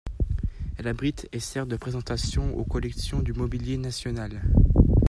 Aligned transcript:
Elle 0.79 0.87
abrite 0.87 1.29
et 1.31 1.39
sert 1.39 1.67
de 1.67 1.77
présentation 1.77 2.57
aux 2.57 2.63
collections 2.65 3.19
du 3.19 3.33
Mobilier 3.33 3.77
National. 3.77 4.41